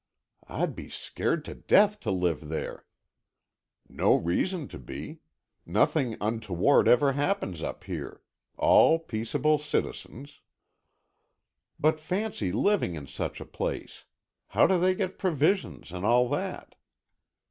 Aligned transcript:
"I'd 0.47 0.75
be 0.75 0.89
scared 0.89 1.45
to 1.45 1.53
death 1.53 1.99
to 1.99 2.09
live 2.09 2.47
there!" 2.47 2.87
"No 3.87 4.15
reason 4.15 4.67
to 4.69 4.79
be. 4.79 5.19
Nothing 5.63 6.17
untoward 6.19 6.87
ever 6.87 7.11
happens 7.11 7.61
up 7.61 7.83
here. 7.83 8.23
All 8.57 8.97
peaceable 8.97 9.59
citizens." 9.59 10.41
"But 11.79 11.99
fancy 11.99 12.51
living 12.51 12.95
in 12.95 13.05
such 13.05 13.39
a 13.39 13.45
place. 13.45 14.05
How 14.47 14.65
do 14.65 14.79
they 14.79 14.95
get 14.95 15.19
provisions 15.19 15.91
and 15.91 16.03
all 16.03 16.27
that?" 16.29 16.73